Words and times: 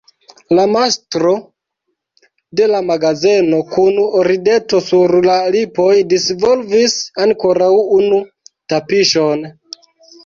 La 0.59 0.63
mastro 0.75 1.33
de 2.59 2.69
la 2.71 2.79
magazeno 2.87 3.59
kun 3.75 4.01
rideto 4.29 4.81
sur 4.87 5.15
la 5.29 5.37
lipoj 5.57 5.93
disvolvis 6.15 6.99
ankoraŭ 7.27 7.73
unu 8.01 8.23
tapiŝon. 8.75 9.51